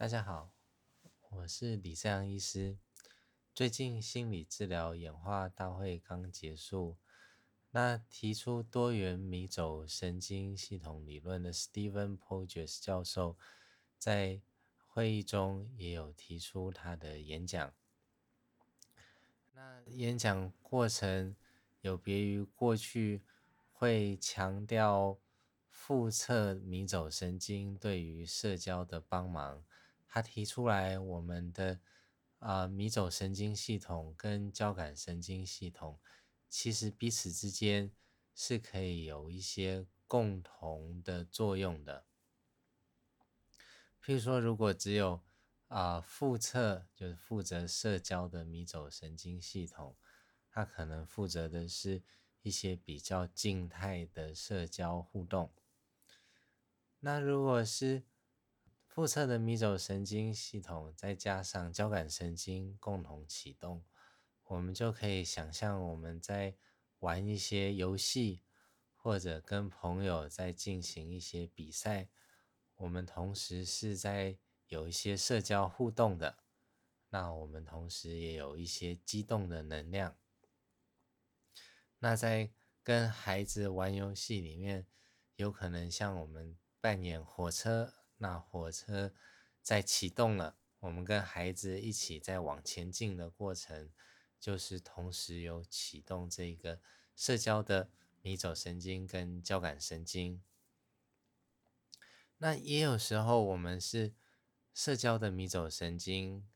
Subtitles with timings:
[0.00, 0.52] 大家好，
[1.28, 2.78] 我是李世阳医师。
[3.52, 6.96] 最近心理治疗演化大会刚结束，
[7.72, 13.36] 那提出多元迷走神经系统理论的 Stephen Porges 教授，
[13.98, 14.40] 在
[14.86, 17.74] 会议中也有提出他的演讲。
[19.52, 21.34] 那演讲过程
[21.80, 23.24] 有别于过去
[23.72, 25.18] 会强调
[25.68, 29.64] 腹侧迷走神经对于社交的帮忙。
[30.08, 31.78] 他提出来，我们的
[32.38, 36.00] 啊迷走神经系统跟交感神经系统，
[36.48, 37.92] 其实彼此之间
[38.34, 42.06] 是可以有一些共同的作用的。
[44.02, 45.22] 譬如说，如果只有
[45.66, 49.96] 啊腹侧就是负责社交的迷走神经系统，
[50.48, 52.02] 它可能负责的是
[52.40, 55.52] 一些比较静态的社交互动。
[57.00, 58.04] 那如果是
[58.98, 63.84] 腹侧的迷走神经系统再加上交感神经共同启动，
[64.42, 66.56] 我们就可以想象我们在
[66.98, 68.42] 玩一些游戏，
[68.96, 72.08] 或者跟朋友在进行一些比赛，
[72.74, 76.38] 我们同时是在有一些社交互动的，
[77.10, 80.16] 那我们同时也有一些激动的能量。
[82.00, 82.50] 那在
[82.82, 84.88] 跟孩子玩游戏里面，
[85.36, 87.94] 有可能像我们扮演火车。
[88.18, 89.12] 那火车
[89.62, 93.90] 在启动了，我们跟孩子一起在往前进的过程，
[94.38, 96.80] 就是同时有启动这个
[97.16, 97.90] 社交的
[98.22, 100.42] 迷走神经跟交感神经。
[102.38, 104.14] 那也有时候我们是
[104.72, 106.46] 社交的迷走神经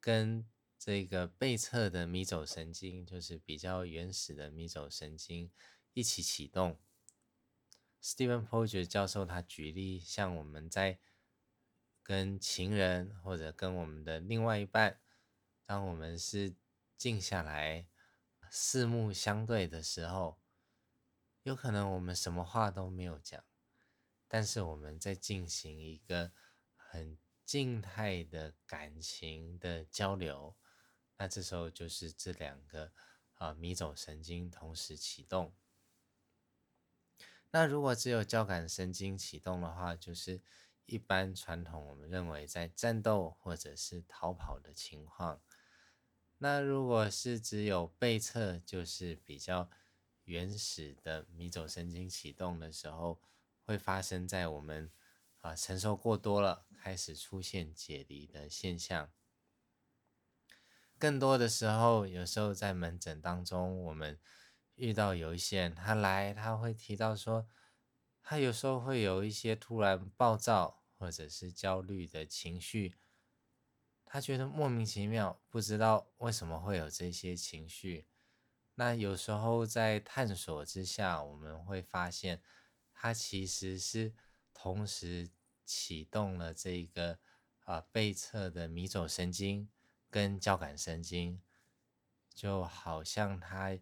[0.00, 5.52] 跟这个背侧的迷走神经，就是比较原始的迷走神经
[5.92, 6.80] 一起启动。
[8.02, 10.98] Stephen Porges 教授他举例，像我们在
[12.02, 15.00] 跟情人或者跟我们的另外一半，
[15.64, 16.56] 当我们是
[16.96, 17.86] 静下来
[18.50, 20.40] 四目相对的时候，
[21.44, 23.44] 有可能我们什么话都没有讲，
[24.26, 26.32] 但是我们在进行一个
[26.74, 30.56] 很静态的感情的交流，
[31.18, 32.92] 那这时候就是这两个
[33.34, 35.54] 啊迷走神经同时启动。
[37.54, 40.40] 那如果只有交感神经启动的话，就是
[40.86, 45.42] 一般传统我们认为在战斗或者是逃跑的情况。
[46.38, 49.68] 那如果是只有背侧，就是比较
[50.24, 53.20] 原始的迷走神经启动的时候，
[53.66, 54.90] 会发生在我们
[55.40, 59.10] 啊承受过多了，开始出现解离的现象。
[60.98, 64.18] 更多的时候，有时候在门诊当中，我们。
[64.82, 67.46] 遇到有一些人，他来，他会提到说，
[68.20, 72.96] 他有时候会有一些突然暴躁或者是焦虑的情绪，
[74.04, 78.08] 他觉得莫名其妙，不知道为什么会有这些情绪。
[78.74, 82.42] 那有时候在探索之下，我们会发现，
[82.92, 84.12] 他其实是
[84.52, 85.30] 同时
[85.64, 87.20] 启动了这个
[87.60, 89.70] 啊背侧的迷走神经
[90.10, 91.40] 跟交感神经，
[92.34, 93.78] 就好像他。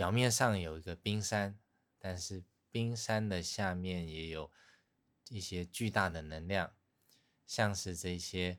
[0.00, 1.58] 表面上有一个冰山，
[1.98, 4.50] 但是冰山的下面也有
[5.28, 6.74] 一些巨大的能量，
[7.46, 8.58] 像是这些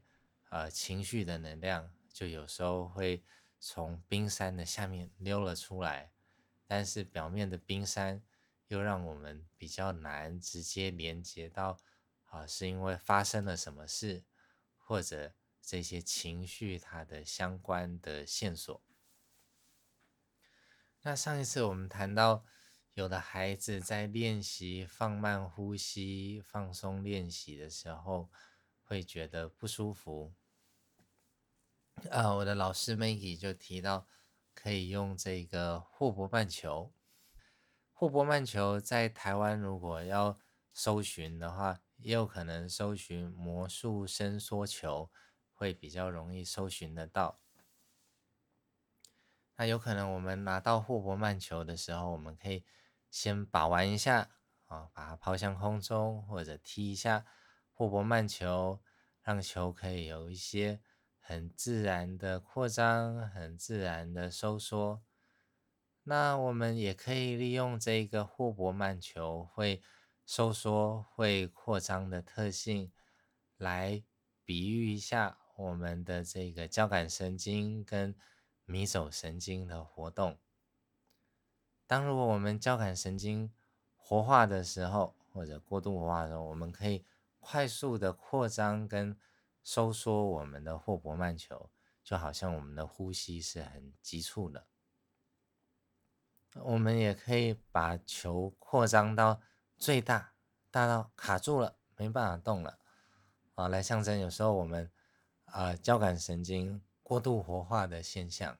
[0.51, 3.23] 呃情绪的能量，就有时候会
[3.59, 6.11] 从冰山的下面溜了出来，
[6.67, 8.21] 但是表面的冰山
[8.67, 11.79] 又让我们比较难直接连接到
[12.25, 14.23] 啊，是因为发生了什么事，
[14.77, 18.79] 或者这些情绪它的相关的线索。
[21.03, 22.45] 那上一次我们谈到，
[22.93, 28.29] 有的孩子在练习放慢呼吸、放松练习的时候，
[28.83, 30.35] 会觉得不舒服。
[32.11, 34.07] 啊，我的老师 Maggie 就提到，
[34.53, 36.93] 可以用这个霍伯曼球。
[37.91, 40.39] 霍伯曼球在台湾如果要
[40.71, 45.09] 搜寻的话，也有可能搜寻魔术伸缩球，
[45.51, 47.39] 会比较容易搜寻得到。
[49.61, 52.65] 那有可能我们拿到霍伯曼球的时候，我们可以
[53.11, 54.27] 先把玩一下
[54.65, 57.27] 啊，把它抛向空中，或者踢一下
[57.71, 58.81] 霍伯曼球，
[59.21, 60.81] 让球可以有一些
[61.19, 65.03] 很自然的扩张，很自然的收缩。
[66.05, 69.83] 那我们也可以利用这个霍伯曼球会
[70.25, 72.91] 收缩、会扩张的特性，
[73.57, 74.03] 来
[74.43, 78.15] 比喻一下我们的这个交感神经跟。
[78.65, 80.39] 迷走神经的活动。
[81.87, 83.51] 当如果我们交感神经
[83.95, 87.05] 活化的时候，或者过度活化的时候，我们可以
[87.39, 89.17] 快速的扩张跟
[89.63, 91.69] 收缩我们的霍伯曼球，
[92.03, 94.67] 就好像我们的呼吸是很急促的。
[96.55, 99.41] 我们也可以把球扩张到
[99.77, 100.33] 最大，
[100.69, 102.79] 大到卡住了，没办法动了，
[103.55, 104.91] 啊，来象征有时候我们
[105.45, 106.81] 啊交感神经
[107.11, 108.57] 过度活化的现象。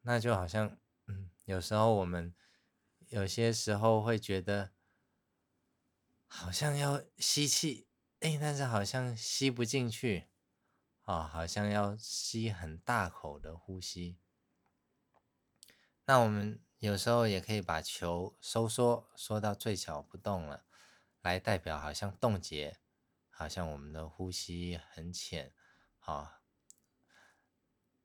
[0.00, 2.34] 那就好像，嗯，有时候我们
[3.08, 4.72] 有些时候会觉得
[6.26, 7.86] 好像要吸气，
[8.20, 10.28] 哎，但是好像吸不进去，
[11.02, 14.16] 啊，好像要吸很大口的呼吸。
[16.06, 20.64] 那我们有时候也可以把球收缩，缩到最小不动了，
[21.20, 22.78] 来代表好像冻结，
[23.28, 25.52] 好像我们的呼吸很浅，
[26.10, 26.42] 啊，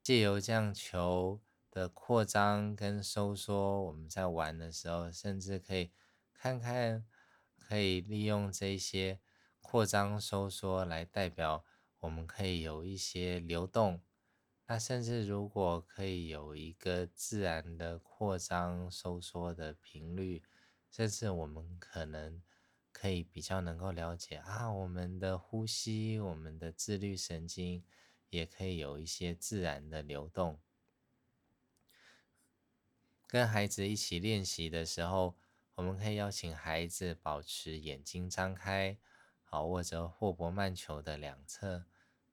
[0.02, 5.92] 借由这样球的扩张跟收缩，我们在玩的时候，甚至可以
[6.32, 7.04] 看看，
[7.58, 9.20] 可以利用这些
[9.60, 11.64] 扩张收缩来代表，
[11.98, 14.00] 我们可以有一些流动。
[14.68, 20.44] 那甚至如果可以有一个自然的扩张收缩的频率，
[20.90, 22.42] 甚至我们可能
[22.98, 27.84] 可以比较能够了解啊，我们的呼吸，我们的自律神经
[28.30, 30.58] 也可以有一些自然的流动。
[33.26, 35.36] 跟孩子一起练习的时候，
[35.74, 38.96] 我们可以邀请孩子保持眼睛张开，
[39.44, 41.84] 好握着霍伯曼球的两侧。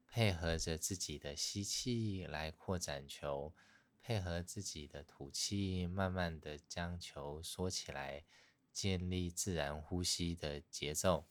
[0.07, 3.53] 配合着自己的吸气来扩展球，
[4.01, 8.23] 配合自己的吐气，慢慢的将球缩起来，
[8.73, 11.29] 建立自然呼吸的节奏。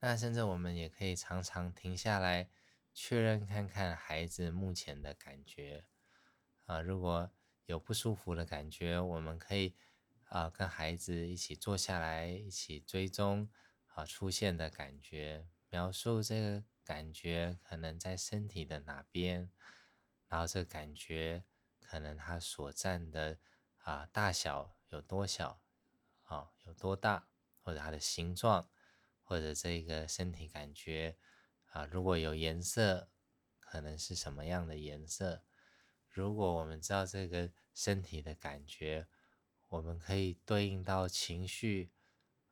[0.00, 2.50] 那甚至我们也可以常常停下来，
[2.92, 5.86] 确认看看孩子目前的感觉。
[6.66, 7.30] 啊，如果
[7.64, 9.74] 有不舒服的感觉，我们可以
[10.24, 13.48] 啊跟孩子一起坐下来，一起追踪
[13.86, 15.48] 啊出现的感觉。
[15.70, 19.50] 描述这个感觉可能在身体的哪边，
[20.28, 21.44] 然后这感觉
[21.80, 23.38] 可能它所占的
[23.78, 25.62] 啊大小有多小，
[26.24, 27.28] 啊有多大，
[27.62, 28.70] 或者它的形状，
[29.22, 31.18] 或者这个身体感觉
[31.66, 33.10] 啊如果有颜色，
[33.58, 35.44] 可能是什么样的颜色？
[36.08, 39.08] 如果我们知道这个身体的感觉，
[39.68, 41.92] 我们可以对应到情绪，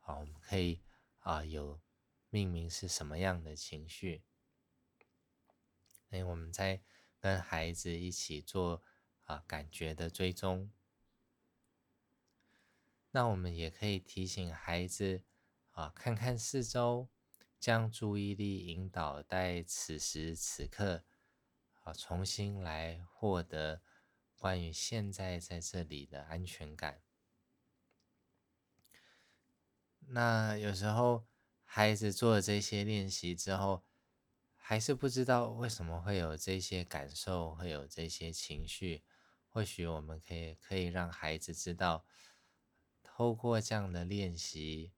[0.01, 0.83] 啊我们可以
[1.19, 1.81] 啊有。
[2.29, 4.25] 命名是什么样的情绪？
[6.11, 6.83] 哎，我们在
[7.19, 8.83] 跟孩子一起做
[9.25, 10.71] 啊感觉的追踪。
[13.17, 15.23] 那我们也可以提醒孩子
[15.71, 17.09] 啊，看看四周，
[17.59, 21.03] 将注意力引导在此时此刻，
[21.81, 23.81] 啊，重新来获得
[24.37, 27.01] 关于现在在这里的安全感。
[30.09, 31.27] 那有时候。
[31.69, 33.85] 孩子做了这些练习之后，
[34.55, 39.03] 还是不知道为什么会有这些感受，会有这些情绪。
[39.49, 42.07] 或许我们可以可以让孩子知道，
[43.17, 44.93] 透过这样的练习，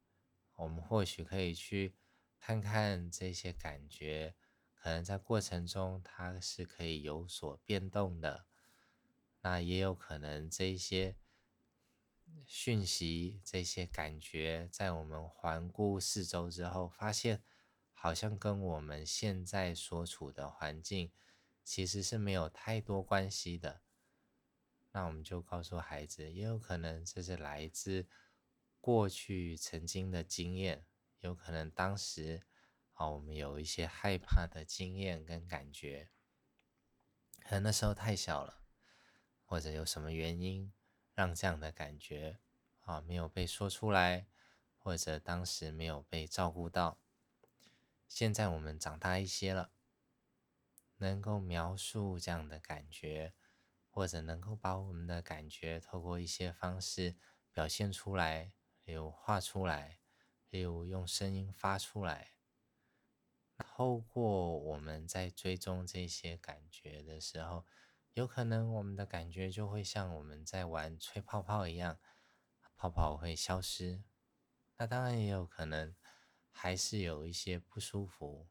[0.56, 1.94] 我们或许可以去
[2.40, 4.34] 看看这些感觉，
[4.74, 8.44] 可能在过程中它是可以有所变动的。
[9.42, 11.14] 那也有可能这些。
[12.44, 17.40] 讯息这些感觉，在我们环顾四周之后，发现
[17.92, 21.12] 好像跟我们现在所处的环境
[21.62, 23.80] 其实是没有太多关系的。
[24.92, 28.06] 那我们就告诉孩子，也有可能这是来自
[28.80, 30.86] 过去曾经的经验，
[31.20, 32.42] 有可能当时
[32.92, 36.10] 啊我们有一些害怕的经验跟感觉，
[37.42, 38.62] 可能那时候太小了，
[39.44, 40.72] 或者有什么原因。
[41.14, 42.38] 让这样的感觉
[42.82, 44.28] 啊没有被说出来，
[44.76, 47.00] 或者当时没有被照顾到。
[48.06, 49.72] 现在我们长大一些了，
[50.98, 53.34] 能够描述这样的感觉，
[53.98, 57.16] 或者能够把我们的感觉透过一些方式
[57.52, 58.52] 表现出来，
[58.84, 59.98] 例如画出来，
[60.50, 62.34] 例如用声音发出来。
[63.56, 67.66] 透过我们在追踪这些感觉的时候。
[68.14, 71.98] 有可能我们的感觉就会像我们在玩吹泡泡一样，
[72.76, 74.04] 泡泡会消失。
[74.76, 75.96] 那当然也有可能
[76.52, 78.48] 还是有一些不舒服。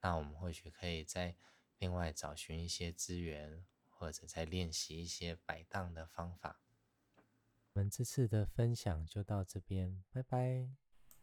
[0.00, 1.36] 那我们或许可以再
[1.78, 3.64] 另外找寻一些资源，
[4.04, 6.60] 或者在练习一些摆荡的方法。
[7.72, 10.83] 我们这次的分享就到这边，拜拜。